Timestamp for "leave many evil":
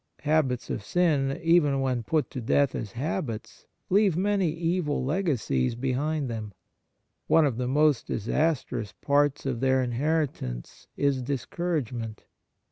3.91-5.05